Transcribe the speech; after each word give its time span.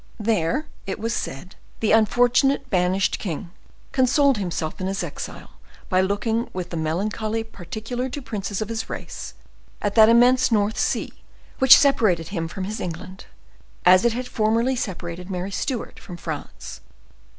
There, 0.19 0.65
it 0.87 0.97
was 0.97 1.13
said, 1.13 1.55
the 1.79 1.91
unfortunate 1.91 2.71
banished 2.71 3.19
king 3.19 3.51
consoled 3.91 4.37
himself 4.39 4.81
in 4.81 4.87
his 4.87 5.03
exile, 5.03 5.51
by 5.89 6.01
looking, 6.01 6.49
with 6.53 6.71
the 6.71 6.75
melancholy 6.75 7.43
peculiar 7.43 8.09
to 8.09 8.19
the 8.19 8.25
princes 8.25 8.63
of 8.63 8.69
his 8.69 8.89
race, 8.89 9.35
at 9.79 9.93
that 9.93 10.09
immense 10.09 10.51
North 10.51 10.79
Sea, 10.79 11.13
which 11.59 11.77
separated 11.77 12.29
him 12.29 12.47
from 12.47 12.63
his 12.63 12.79
England, 12.79 13.25
as 13.85 14.03
it 14.03 14.13
had 14.13 14.27
formerly 14.27 14.75
separated 14.75 15.29
Mary 15.29 15.51
Stuart 15.51 15.99
from 15.99 16.17
France. 16.17 16.81